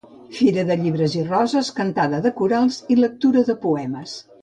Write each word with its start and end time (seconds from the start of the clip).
Fira 0.37 0.63
de 0.69 0.77
llibres 0.85 1.17
i 1.19 1.27
roses, 1.27 1.71
cantada 1.81 2.25
de 2.27 2.35
corals 2.43 2.83
i 2.97 3.01
lectura 3.05 3.49
de 3.53 3.61
poemes. 3.69 4.21